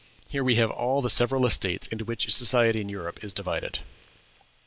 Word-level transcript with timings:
Here 0.27 0.43
we 0.43 0.55
have 0.55 0.71
all 0.71 1.03
the 1.03 1.11
several 1.11 1.45
estates 1.45 1.85
into 1.85 2.05
which 2.05 2.27
society 2.33 2.81
in 2.81 2.89
Europe 2.89 3.23
is 3.23 3.33
divided. 3.33 3.81